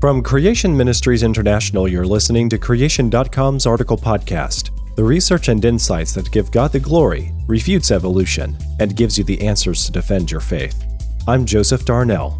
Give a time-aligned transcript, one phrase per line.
[0.00, 4.70] From Creation Ministries International, you're listening to Creation.com's article podcast.
[4.96, 9.46] The research and insights that give God the glory, refutes evolution, and gives you the
[9.46, 10.82] answers to defend your faith.
[11.28, 12.38] I'm Joseph Darnell.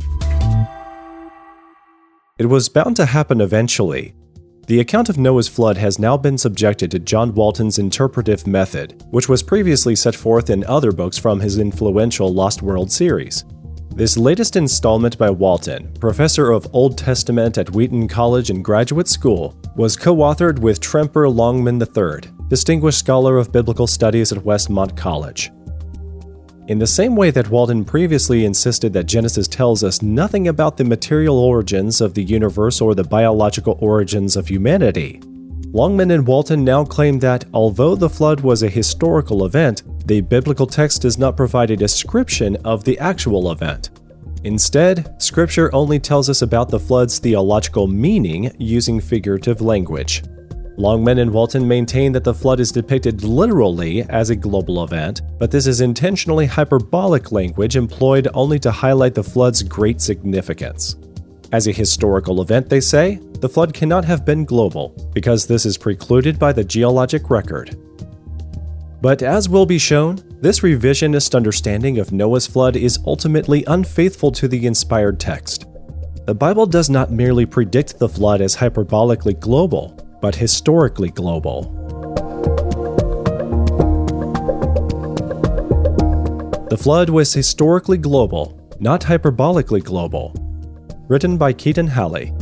[2.39, 4.15] It was bound to happen eventually.
[4.67, 9.29] The account of Noah's flood has now been subjected to John Walton's interpretive method, which
[9.29, 13.45] was previously set forth in other books from his influential Lost World series.
[13.93, 19.55] This latest installment by Walton, professor of Old Testament at Wheaton College and Graduate School,
[19.75, 25.51] was co authored with Tremper Longman III, Distinguished Scholar of Biblical Studies at Westmont College.
[26.69, 30.85] In the same way that Walton previously insisted that Genesis tells us nothing about the
[30.85, 35.21] material origins of the universe or the biological origins of humanity,
[35.73, 40.67] Longman and Walton now claim that although the flood was a historical event, the biblical
[40.67, 43.91] text does not provide a description of the actual event.
[44.43, 50.25] Instead, Scripture only tells us about the flood's theological meaning using figurative language.
[50.77, 55.53] Longman and Walton maintain that the flood is depicted literally as a global event, but
[55.53, 60.97] this is intentionally hyperbolic language employed only to highlight the flood's great significance.
[61.53, 65.77] As a historical event, they say, the flood cannot have been global, because this is
[65.77, 67.77] precluded by the geologic record.
[69.03, 74.47] But as will be shown, this revisionist understanding of Noah's flood is ultimately unfaithful to
[74.47, 75.67] the inspired text.
[76.27, 81.63] The Bible does not merely predict the flood as hyperbolically global, but historically global.
[86.71, 90.33] The flood was historically global, not hyperbolically global,
[91.11, 92.33] written by Keaton Halley.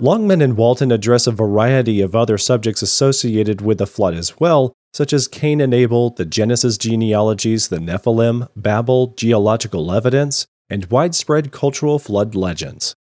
[0.00, 4.72] Longman and Walton address a variety of other subjects associated with the flood as well,
[4.92, 11.50] such as Cain and Abel, the Genesis genealogies, the Nephilim, Babel, geological evidence, and widespread
[11.50, 12.94] cultural flood legends.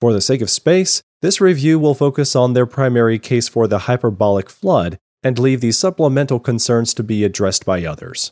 [0.00, 3.80] For the sake of space, this review will focus on their primary case for the
[3.80, 8.30] hyperbolic flood and leave the supplemental concerns to be addressed by others.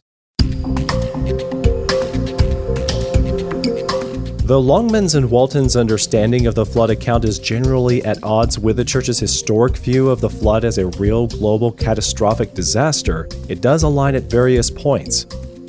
[4.51, 8.85] Though Longman's and Walton's understanding of the flood account is generally at odds with the
[8.85, 14.17] Church's historic view of the flood as a real global catastrophic disaster, it does align
[14.17, 15.25] at various points.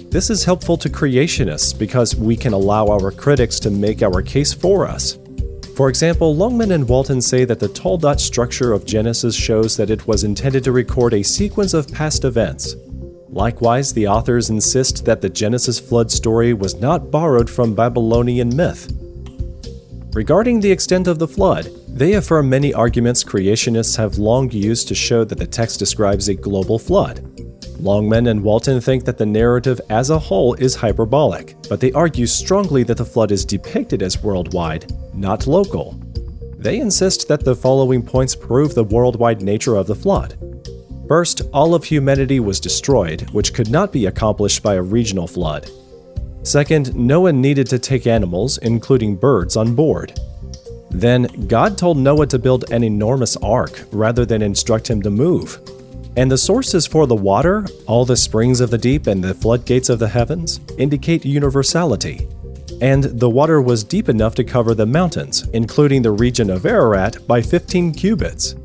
[0.09, 4.51] This is helpful to creationists because we can allow our critics to make our case
[4.51, 5.19] for us.
[5.75, 10.07] For example, Longman and Walton say that the toledot structure of Genesis shows that it
[10.07, 12.75] was intended to record a sequence of past events,
[13.31, 18.91] Likewise, the authors insist that the Genesis flood story was not borrowed from Babylonian myth.
[20.13, 24.95] Regarding the extent of the flood, they affirm many arguments creationists have long used to
[24.95, 27.25] show that the text describes a global flood.
[27.79, 32.27] Longman and Walton think that the narrative as a whole is hyperbolic, but they argue
[32.27, 35.93] strongly that the flood is depicted as worldwide, not local.
[36.57, 40.50] They insist that the following points prove the worldwide nature of the flood.
[41.11, 45.69] First, all of humanity was destroyed, which could not be accomplished by a regional flood.
[46.43, 50.17] Second, Noah needed to take animals, including birds, on board.
[50.89, 55.59] Then, God told Noah to build an enormous ark rather than instruct him to move.
[56.15, 59.89] And the sources for the water, all the springs of the deep and the floodgates
[59.89, 62.25] of the heavens, indicate universality.
[62.79, 67.27] And the water was deep enough to cover the mountains, including the region of Ararat,
[67.27, 68.55] by 15 cubits.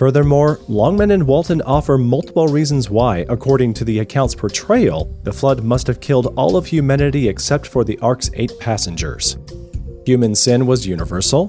[0.00, 5.62] Furthermore, Longman and Walton offer multiple reasons why, according to the account's portrayal, the flood
[5.62, 9.36] must have killed all of humanity except for the ark's eight passengers.
[10.06, 11.48] Human sin was universal.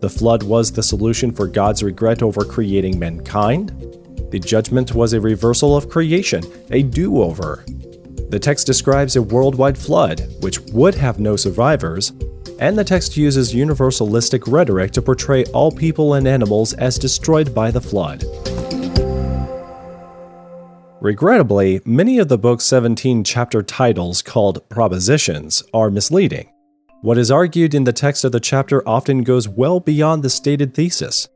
[0.00, 3.72] The flood was the solution for God's regret over creating mankind.
[4.30, 7.62] The judgment was a reversal of creation, a do over.
[8.30, 12.14] The text describes a worldwide flood, which would have no survivors,
[12.58, 17.70] and the text uses universalistic rhetoric to portray all people and animals as destroyed by
[17.70, 18.24] the flood.
[21.00, 26.48] Regrettably, many of the book's 17 chapter titles called propositions are misleading.
[27.00, 30.74] What is argued in the text of the chapter often goes well beyond the stated
[30.74, 31.28] thesis.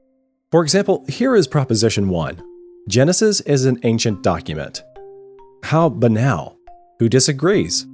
[0.53, 2.41] For example, here is Proposition 1
[2.89, 4.85] Genesis is an ancient document.
[5.65, 6.57] How banal.
[7.01, 7.85] Who disagrees?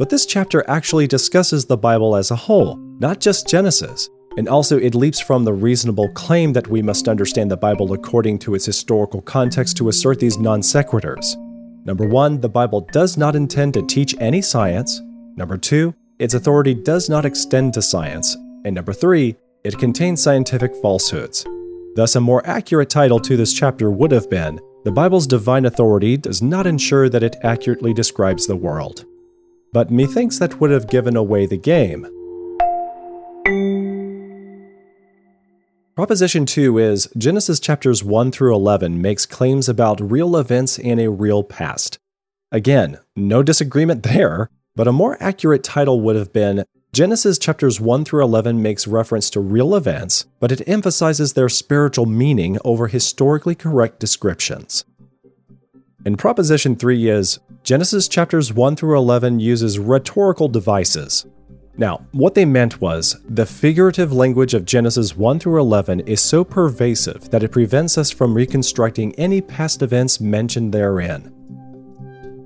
[0.00, 4.08] But this chapter actually discusses the Bible as a whole, not just Genesis.
[4.38, 8.38] And also, it leaps from the reasonable claim that we must understand the Bible according
[8.38, 11.36] to its historical context to assert these non sequiturs.
[11.84, 15.02] Number one, the Bible does not intend to teach any science.
[15.36, 18.34] Number two, its authority does not extend to science.
[18.64, 21.44] And number three, it contains scientific falsehoods.
[21.94, 26.16] Thus, a more accurate title to this chapter would have been The Bible's Divine Authority
[26.16, 29.04] Does Not Ensure That It Accurately Describes the World.
[29.72, 32.06] But methinks that would have given away the game.
[35.96, 41.10] Proposition 2 is Genesis chapters 1 through 11 makes claims about real events in a
[41.10, 41.98] real past.
[42.50, 48.04] Again, no disagreement there, but a more accurate title would have been Genesis chapters 1
[48.04, 53.54] through 11 makes reference to real events, but it emphasizes their spiritual meaning over historically
[53.54, 54.84] correct descriptions.
[56.04, 61.26] And proposition 3 is Genesis chapters 1 through 11 uses rhetorical devices,
[61.80, 66.44] now, what they meant was the figurative language of Genesis 1 through 11 is so
[66.44, 71.32] pervasive that it prevents us from reconstructing any past events mentioned therein.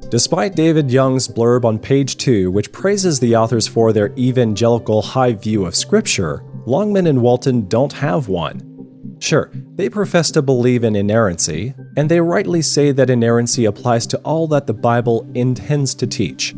[0.08, 5.32] Despite David Young's blurb on page 2, which praises the authors for their evangelical high
[5.32, 8.73] view of Scripture, Longman and Walton don't have one.
[9.18, 14.18] Sure, they profess to believe in inerrancy, and they rightly say that inerrancy applies to
[14.18, 16.54] all that the Bible intends to teach.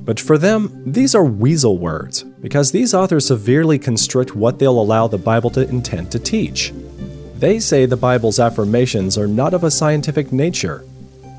[0.00, 5.06] But for them, these are weasel words, because these authors severely constrict what they'll allow
[5.06, 6.72] the Bible to intend to teach.
[7.36, 10.84] They say the Bible's affirmations are not of a scientific nature.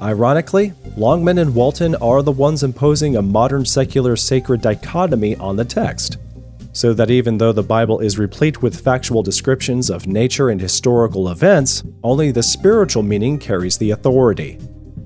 [0.01, 5.65] Ironically, Longman and Walton are the ones imposing a modern secular sacred dichotomy on the
[5.65, 6.17] text.
[6.73, 11.29] So that even though the Bible is replete with factual descriptions of nature and historical
[11.29, 14.57] events, only the spiritual meaning carries the authority.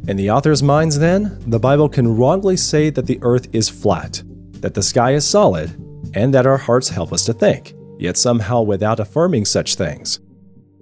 [0.08, 4.22] In the author's minds, then, the Bible can wrongly say that the earth is flat,
[4.62, 5.72] that the sky is solid,
[6.14, 10.20] and that our hearts help us to think, yet somehow without affirming such things.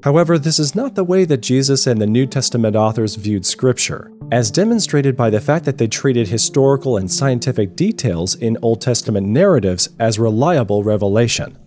[0.03, 4.11] However, this is not the way that Jesus and the New Testament authors viewed Scripture,
[4.33, 9.27] as demonstrated by the fact that they treated historical and scientific details in Old Testament
[9.27, 11.57] narratives as reliable revelation.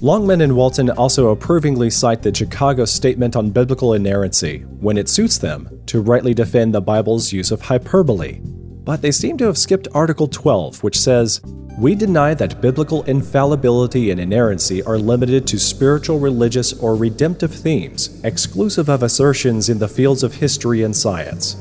[0.00, 5.38] Longman and Walton also approvingly cite the Chicago Statement on Biblical Inerrancy, when it suits
[5.38, 8.40] them, to rightly defend the Bible's use of hyperbole.
[8.86, 11.40] But they seem to have skipped Article 12, which says,
[11.76, 18.20] We deny that biblical infallibility and inerrancy are limited to spiritual, religious, or redemptive themes,
[18.22, 21.56] exclusive of assertions in the fields of history and science.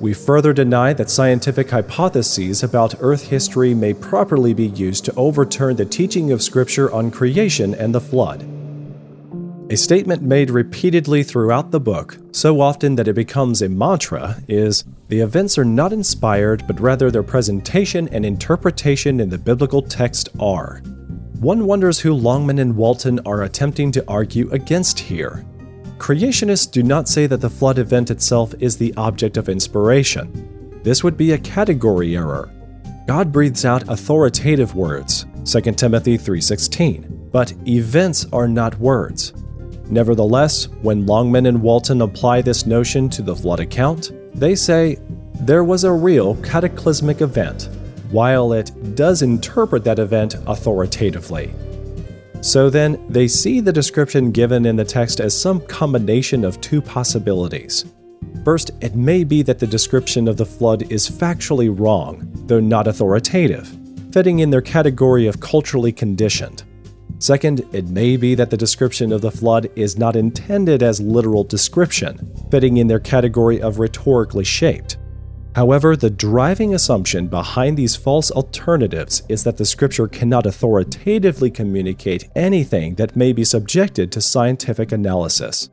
[0.00, 5.76] We further deny that scientific hypotheses about Earth history may properly be used to overturn
[5.76, 8.46] the teaching of Scripture on creation and the flood.
[9.70, 14.84] A statement made repeatedly throughout the book, so often that it becomes a mantra, is
[15.08, 20.30] the events are not inspired, but rather their presentation and interpretation in the biblical text
[20.40, 20.82] are.
[21.38, 25.44] One wonders who Longman and Walton are attempting to argue against here.
[25.98, 30.80] Creationists do not say that the flood event itself is the object of inspiration.
[30.82, 32.50] This would be a category error.
[33.06, 39.32] God breathes out authoritative words, 2 Timothy 3:16, but events are not words.
[39.88, 44.98] Nevertheless, when Longman and Walton apply this notion to the flood account, they say
[45.40, 47.70] there was a real cataclysmic event,
[48.10, 51.52] while it does interpret that event authoritatively.
[52.42, 56.82] So then, they see the description given in the text as some combination of two
[56.82, 57.86] possibilities.
[58.44, 62.86] First, it may be that the description of the flood is factually wrong, though not
[62.86, 63.74] authoritative,
[64.12, 66.62] fitting in their category of culturally conditioned.
[67.18, 71.44] Second, it may be that the description of the flood is not intended as literal
[71.44, 74.98] description, fitting in their category of rhetorically shaped.
[75.54, 82.28] However, the driving assumption behind these false alternatives is that the scripture cannot authoritatively communicate
[82.36, 85.70] anything that may be subjected to scientific analysis.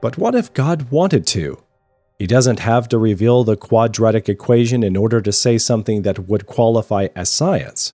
[0.00, 1.62] But what if God wanted to?
[2.18, 6.46] He doesn't have to reveal the quadratic equation in order to say something that would
[6.46, 7.92] qualify as science.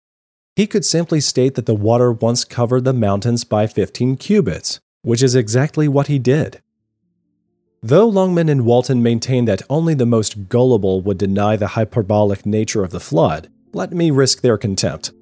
[0.56, 5.22] He could simply state that the water once covered the mountains by 15 cubits, which
[5.22, 6.62] is exactly what he did.
[7.82, 12.82] Though Longman and Walton maintain that only the most gullible would deny the hyperbolic nature
[12.82, 15.12] of the flood, let me risk their contempt.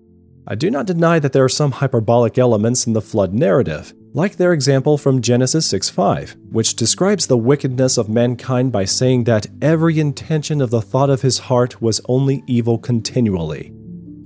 [0.47, 4.37] I do not deny that there are some hyperbolic elements in the flood narrative, like
[4.37, 9.99] their example from Genesis 6:5, which describes the wickedness of mankind by saying that every
[9.99, 13.73] intention of the thought of his heart was only evil continually.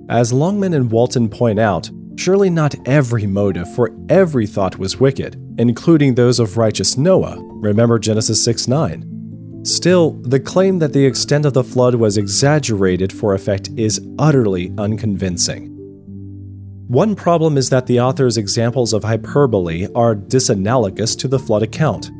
[0.08, 5.36] As Longman and Walton point out, surely not every motive for every thought was wicked,
[5.58, 7.38] including those of righteous Noah.
[7.60, 9.04] Remember Genesis 6:9.
[9.62, 14.72] Still, the claim that the extent of the flood was exaggerated for effect is utterly
[14.78, 15.75] unconvincing.
[16.88, 22.12] One problem is that the author's examples of hyperbole are disanalogous to the flood account.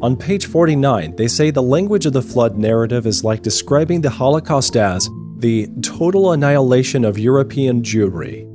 [0.00, 4.10] On page 49, they say the language of the flood narrative is like describing the
[4.10, 8.46] Holocaust as the total annihilation of European Jewry.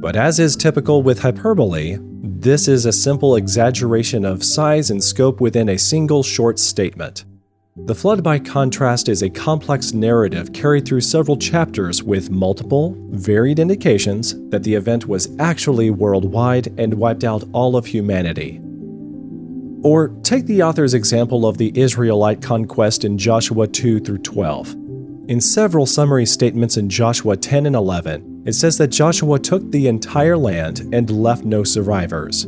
[0.00, 5.40] But as is typical with hyperbole, this is a simple exaggeration of size and scope
[5.40, 7.24] within a single short statement.
[7.86, 13.58] The flood, by contrast, is a complex narrative carried through several chapters with multiple, varied
[13.58, 18.60] indications that the event was actually worldwide and wiped out all of humanity.
[19.82, 24.74] Or take the author's example of the Israelite conquest in Joshua 2 through 12.
[25.28, 29.86] In several summary statements in Joshua 10 and 11, it says that Joshua took the
[29.86, 32.46] entire land and left no survivors.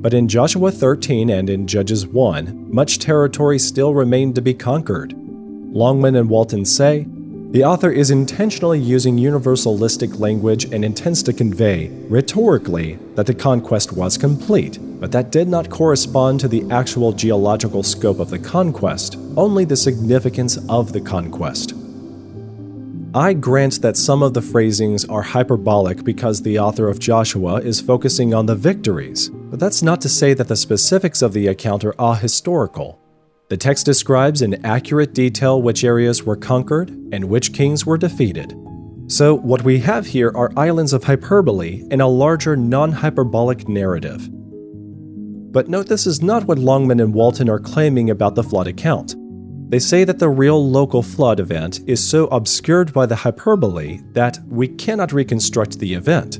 [0.00, 5.12] But in Joshua 13 and in Judges 1, much territory still remained to be conquered.
[5.12, 7.08] Longman and Walton say,
[7.50, 13.90] the author is intentionally using universalistic language and intends to convey, rhetorically, that the conquest
[13.90, 19.16] was complete, but that did not correspond to the actual geological scope of the conquest,
[19.36, 21.67] only the significance of the conquest.
[23.14, 27.80] I grant that some of the phrasings are hyperbolic because the author of Joshua is
[27.80, 31.86] focusing on the victories, but that's not to say that the specifics of the account
[31.86, 32.98] are ahistorical.
[33.48, 38.54] The text describes in accurate detail which areas were conquered and which kings were defeated.
[39.06, 44.28] So, what we have here are islands of hyperbole in a larger non hyperbolic narrative.
[45.50, 49.14] But note this is not what Longman and Walton are claiming about the flood account.
[49.68, 54.38] They say that the real local flood event is so obscured by the hyperbole that
[54.48, 56.38] we cannot reconstruct the event.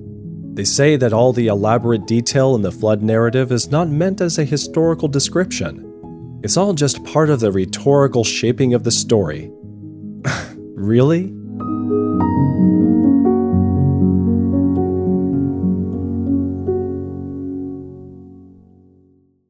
[0.56, 4.38] They say that all the elaborate detail in the flood narrative is not meant as
[4.38, 6.40] a historical description.
[6.42, 9.50] It's all just part of the rhetorical shaping of the story.
[10.74, 11.34] really?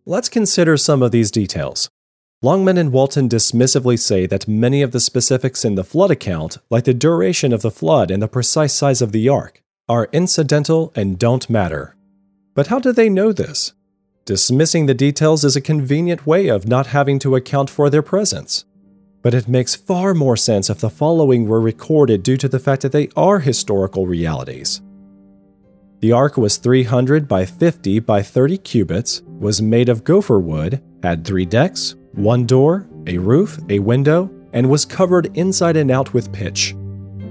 [0.04, 1.88] Let's consider some of these details.
[2.40, 6.84] Longman and Walton dismissively say that many of the specifics in the flood account, like
[6.84, 11.18] the duration of the flood and the precise size of the ark, are incidental and
[11.18, 11.96] don't matter.
[12.54, 13.72] But how do they know this?
[14.24, 18.64] Dismissing the details is a convenient way of not having to account for their presence.
[19.20, 22.82] But it makes far more sense if the following were recorded due to the fact
[22.82, 24.80] that they are historical realities.
[25.98, 31.24] The ark was 300 by 50 by 30 cubits, was made of gopher wood, had
[31.24, 36.32] three decks, one door, a roof, a window, and was covered inside and out with
[36.32, 36.74] pitch.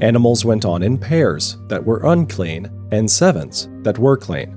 [0.02, 4.54] Animals went on in pairs that were unclean and sevens that were clean.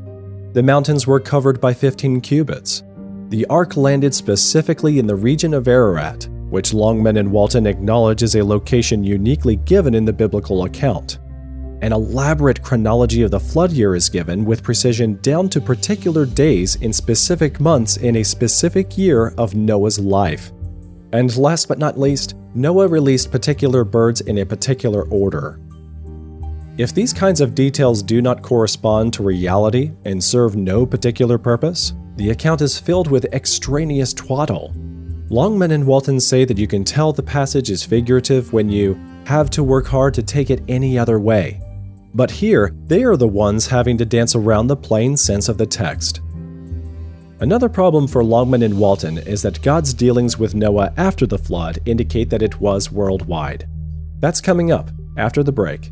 [0.52, 2.82] The mountains were covered by 15 cubits.
[3.28, 8.34] The ark landed specifically in the region of Ararat, which Longman and Walton acknowledge is
[8.34, 11.18] a location uniquely given in the biblical account.
[11.82, 16.76] An elaborate chronology of the flood year is given with precision down to particular days
[16.76, 20.52] in specific months in a specific year of Noah's life.
[21.12, 25.58] And last but not least, Noah released particular birds in a particular order.
[26.76, 31.94] If these kinds of details do not correspond to reality and serve no particular purpose,
[32.16, 34.74] the account is filled with extraneous twaddle.
[35.30, 39.48] Longman and Walton say that you can tell the passage is figurative when you have
[39.50, 41.60] to work hard to take it any other way.
[42.14, 45.66] But here, they are the ones having to dance around the plain sense of the
[45.66, 46.20] text.
[47.40, 51.78] Another problem for Longman and Walton is that God's dealings with Noah after the flood
[51.86, 53.66] indicate that it was worldwide.
[54.18, 55.90] That's coming up after the break.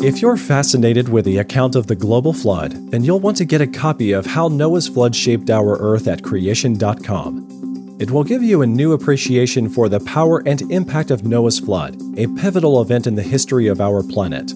[0.00, 3.60] If you're fascinated with the account of the global flood, then you'll want to get
[3.60, 7.57] a copy of How Noah's Flood Shaped Our Earth at creation.com.
[7.98, 12.00] It will give you a new appreciation for the power and impact of Noah's flood,
[12.16, 14.52] a pivotal event in the history of our planet.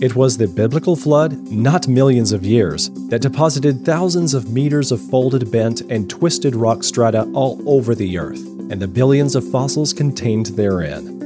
[0.00, 5.00] It was the biblical flood, not millions of years, that deposited thousands of meters of
[5.00, 9.92] folded, bent, and twisted rock strata all over the Earth, and the billions of fossils
[9.92, 11.23] contained therein.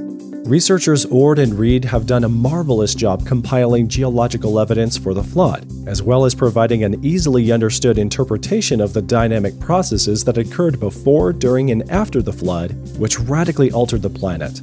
[0.49, 5.71] Researchers Oard and Reed have done a marvelous job compiling geological evidence for the flood,
[5.87, 11.35] as well as providing an easily understood interpretation of the dynamic processes that occurred before,
[11.35, 14.63] during, and after the flood, which radically altered the planet.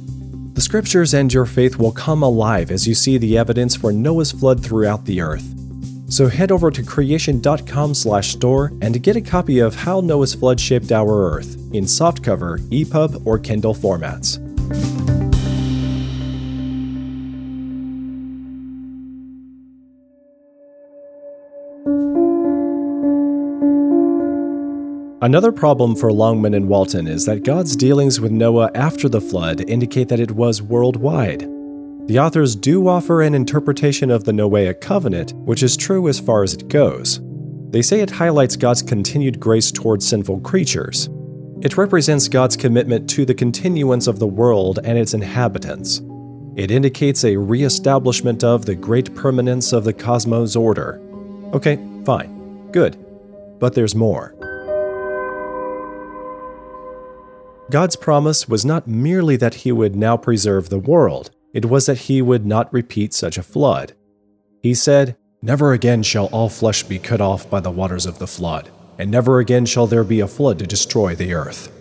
[0.54, 4.32] The scriptures and your faith will come alive as you see the evidence for Noah's
[4.32, 5.54] flood throughout the earth.
[6.08, 11.32] So head over to creation.com/store and get a copy of How Noah's Flood Shaped Our
[11.32, 14.40] Earth in softcover, EPUB, or Kindle formats.
[25.26, 29.68] Another problem for Longman and Walton is that God's dealings with Noah after the flood
[29.68, 31.40] indicate that it was worldwide.
[32.06, 36.44] The authors do offer an interpretation of the Noahic covenant, which is true as far
[36.44, 37.20] as it goes.
[37.70, 41.08] They say it highlights God's continued grace towards sinful creatures.
[41.60, 46.02] It represents God's commitment to the continuance of the world and its inhabitants.
[46.54, 51.00] It indicates a re-establishment of the great permanence of the cosmos order.
[51.52, 52.70] Okay, fine.
[52.70, 52.96] Good.
[53.58, 54.35] but there's more.
[57.70, 61.98] God's promise was not merely that he would now preserve the world, it was that
[61.98, 63.92] he would not repeat such a flood.
[64.62, 68.26] He said, Never again shall all flesh be cut off by the waters of the
[68.26, 71.72] flood, and never again shall there be a flood to destroy the earth.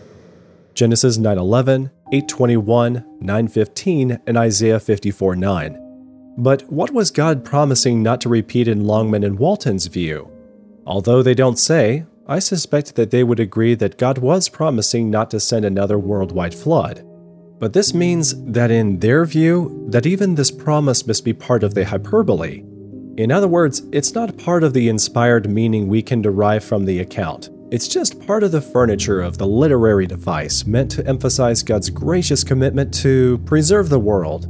[0.73, 5.77] Genesis 9:11, 8:21, 9:15, and Isaiah 54:9.
[6.37, 10.29] But what was God promising not to repeat in Longman and Walton's view?
[10.85, 15.29] Although they don't say, I suspect that they would agree that God was promising not
[15.29, 17.05] to send another worldwide flood.
[17.59, 21.75] But this means that in their view, that even this promise must be part of
[21.75, 22.63] the hyperbole.
[23.17, 26.99] In other words, it's not part of the inspired meaning we can derive from the
[26.99, 27.51] account.
[27.69, 32.43] It's just part of the furniture of the literary device meant to emphasize God's gracious
[32.43, 34.45] commitment to preserve the world.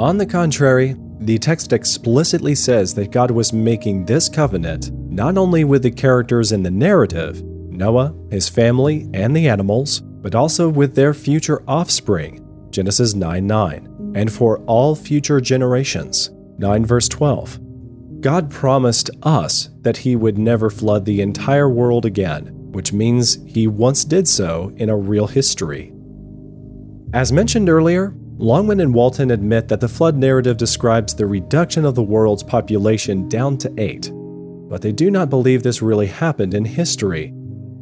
[0.00, 5.64] On the contrary, the text explicitly says that God was making this covenant not only
[5.64, 10.94] with the characters in the narrative, Noah, his family, and the animals, but also with
[10.94, 18.20] their future offspring, Genesis 9 9, and for all future generations, 9 verse 12.
[18.20, 23.66] God promised us that He would never flood the entire world again, which means He
[23.66, 25.92] once did so in a real history.
[27.12, 31.96] As mentioned earlier, Longman and Walton admit that the flood narrative describes the reduction of
[31.96, 34.12] the world's population down to eight,
[34.68, 37.32] but they do not believe this really happened in history.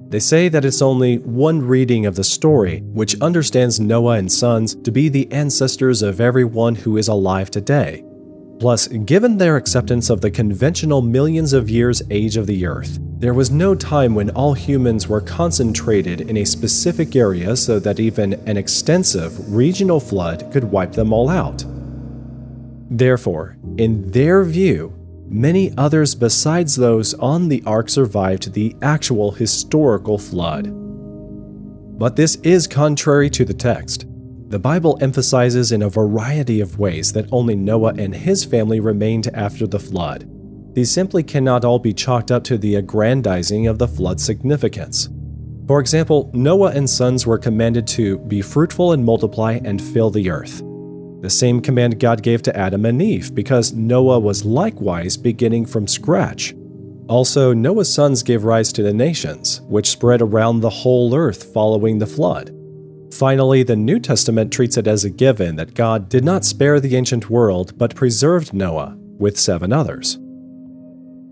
[0.09, 4.76] They say that it's only one reading of the story which understands Noah and sons
[4.76, 8.05] to be the ancestors of everyone who is alive today.
[8.59, 13.35] Plus, given their acceptance of the conventional millions of years age of the Earth, there
[13.35, 18.35] was no time when all humans were concentrated in a specific area so that even
[18.47, 21.64] an extensive regional flood could wipe them all out.
[22.88, 24.96] Therefore, in their view,
[25.28, 30.73] Many others besides those on the ark survived the actual historical flood.
[31.98, 34.07] But this is contrary to the text.
[34.48, 39.29] The Bible emphasizes in a variety of ways that only Noah and his family remained
[39.35, 40.31] after the flood.
[40.74, 45.09] These simply cannot all be chalked up to the aggrandizing of the flood's significance.
[45.66, 50.31] For example, Noah and sons were commanded to be fruitful and multiply and fill the
[50.31, 50.62] earth
[51.27, 55.89] the same command God gave to Adam and Eve, because Noah was likewise beginning from
[55.89, 56.55] scratch.
[57.09, 61.99] Also, Noah's sons gave rise to the nations, which spread around the whole earth following
[61.99, 62.53] the flood.
[63.12, 66.95] Finally, the New Testament treats it as a given that God did not spare the
[66.95, 70.19] ancient world, but preserved Noah with seven others.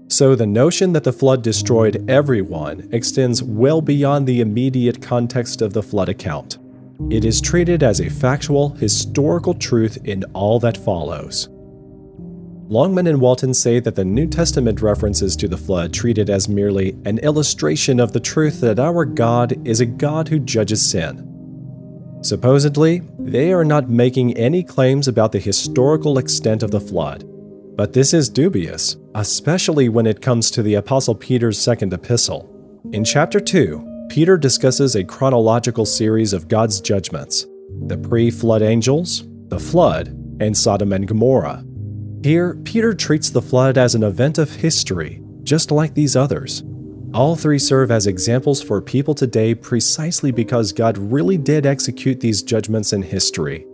[0.08, 5.72] So, the notion that the flood destroyed everyone extends well beyond the immediate context of
[5.72, 6.58] the flood account.
[7.10, 11.48] It is treated as a factual, historical truth in all that follows.
[12.68, 16.48] Longman and Walton say that the New Testament references to the flood treat it as
[16.48, 21.30] merely an illustration of the truth that our God is a God who judges sin.
[22.22, 27.24] Supposedly, they are not making any claims about the historical extent of the flood.
[27.76, 32.50] But this is dubious, especially when it comes to the Apostle Peter's second epistle.
[32.92, 37.46] In chapter 2, Peter discusses a chronological series of God's judgments
[37.86, 40.08] the pre flood angels, the flood,
[40.40, 41.64] and Sodom and Gomorrah.
[42.22, 46.62] Here, Peter treats the flood as an event of history, just like these others.
[47.12, 52.42] All three serve as examples for people today precisely because God really did execute these
[52.42, 53.66] judgments in history.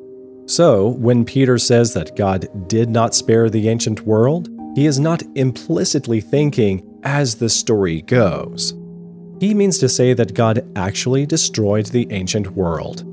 [0.47, 5.23] So, when Peter says that God did not spare the ancient world, he is not
[5.37, 8.75] implicitly thinking, as the story goes.
[9.41, 13.05] He means to say that God actually destroyed the ancient world.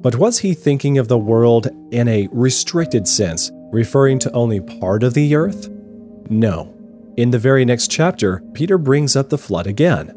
[0.00, 5.02] But was he thinking of the world in a restricted sense, referring to only part
[5.02, 5.68] of the earth?
[6.30, 6.72] No.
[7.16, 10.14] In the very next chapter, Peter brings up the flood again.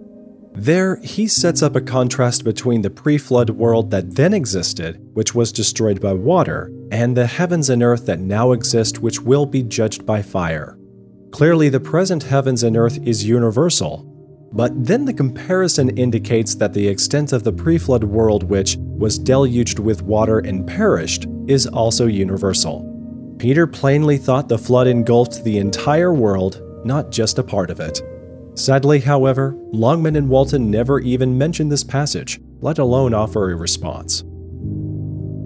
[0.53, 5.33] There, he sets up a contrast between the pre flood world that then existed, which
[5.33, 9.63] was destroyed by water, and the heavens and earth that now exist, which will be
[9.63, 10.77] judged by fire.
[11.31, 14.11] Clearly, the present heavens and earth is universal,
[14.53, 19.17] but then the comparison indicates that the extent of the pre flood world, which was
[19.17, 22.87] deluged with water and perished, is also universal.
[23.39, 28.01] Peter plainly thought the flood engulfed the entire world, not just a part of it.
[28.53, 34.23] Sadly, however, Longman and Walton never even mention this passage, let alone offer a response.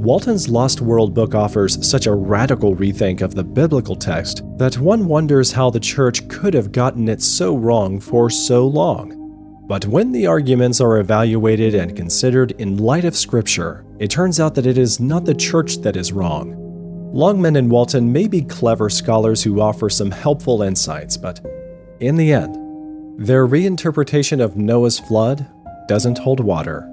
[0.05, 5.07] Walton's Lost World book offers such a radical rethink of the biblical text that one
[5.07, 9.63] wonders how the church could have gotten it so wrong for so long.
[9.67, 14.53] But when the arguments are evaluated and considered in light of Scripture, it turns out
[14.53, 16.53] that it is not the church that is wrong.
[17.11, 21.43] Longman and Walton may be clever scholars who offer some helpful insights, but
[21.99, 22.55] in the end,
[23.17, 25.47] Their reinterpretation of Noah's flood
[25.87, 26.91] doesn't hold water.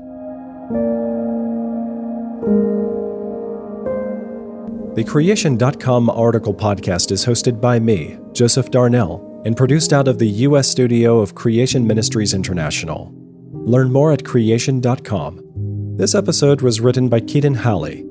[4.95, 10.29] The Creation.com article podcast is hosted by me, Joseph Darnell, and produced out of the
[10.29, 10.69] U.S.
[10.69, 13.11] studio of Creation Ministries International.
[13.53, 15.95] Learn more at Creation.com.
[15.97, 18.05] This episode was written by Keaton Halley.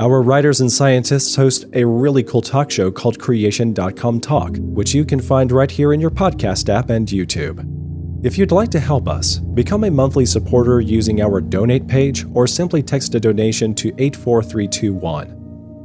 [0.00, 5.04] Our writers and scientists host a really cool talk show called Creation.com Talk, which you
[5.04, 7.68] can find right here in your podcast app and YouTube.
[8.24, 12.46] If you'd like to help us, become a monthly supporter using our donate page or
[12.46, 15.41] simply text a donation to 84321.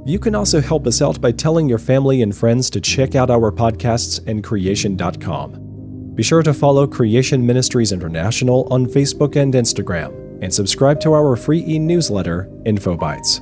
[0.07, 3.29] You can also help us out by telling your family and friends to check out
[3.29, 6.13] our podcasts and creation.com.
[6.15, 11.35] Be sure to follow Creation Ministries International on Facebook and Instagram, and subscribe to our
[11.35, 13.41] free e newsletter, InfoBytes.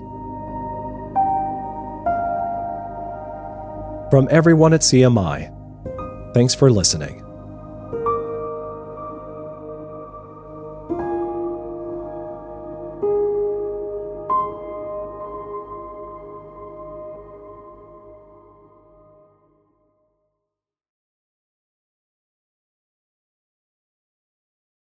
[4.10, 5.54] From everyone at CMI,
[6.34, 7.25] thanks for listening.